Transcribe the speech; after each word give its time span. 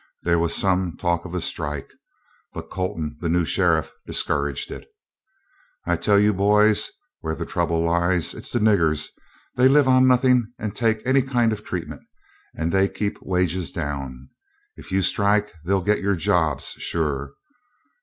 There 0.23 0.39
was 0.39 0.55
some 0.55 0.97
talk 0.97 1.25
of 1.25 1.35
a 1.35 1.41
strike, 1.41 1.91
but 2.53 2.71
Colton, 2.71 3.17
the 3.19 3.29
new 3.29 3.45
sheriff, 3.45 3.91
discouraged 4.07 4.71
it. 4.71 4.87
"I 5.85 5.95
tell 5.95 6.17
you, 6.17 6.33
boys, 6.33 6.89
where 7.19 7.35
the 7.35 7.45
trouble 7.45 7.81
lies: 7.83 8.33
it's 8.33 8.51
the 8.51 8.57
niggers. 8.57 9.09
They 9.57 9.67
live 9.67 9.87
on 9.87 10.07
nothing 10.07 10.53
and 10.57 10.75
take 10.75 11.03
any 11.05 11.21
kind 11.21 11.53
of 11.53 11.63
treatment, 11.63 12.01
and 12.55 12.71
they 12.71 12.89
keep 12.89 13.21
wages 13.21 13.71
down. 13.71 14.29
If 14.75 14.91
you 14.91 15.03
strike, 15.03 15.53
they'll 15.65 15.81
get 15.81 16.01
your 16.01 16.15
jobs, 16.15 16.69
sure. 16.79 17.33